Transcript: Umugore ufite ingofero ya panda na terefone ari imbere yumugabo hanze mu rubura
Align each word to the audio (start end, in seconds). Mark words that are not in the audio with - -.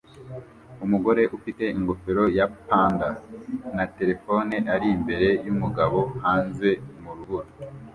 Umugore 0.85 1.23
ufite 1.37 1.63
ingofero 1.77 2.23
ya 2.37 2.45
panda 2.65 3.09
na 3.75 3.85
terefone 3.97 4.55
ari 4.73 4.87
imbere 4.95 5.29
yumugabo 5.45 5.99
hanze 6.23 6.69
mu 7.01 7.11
rubura 7.17 7.49